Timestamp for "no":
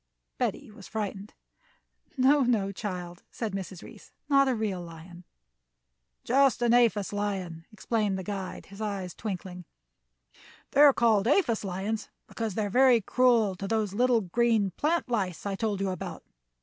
2.17-2.41, 2.41-2.71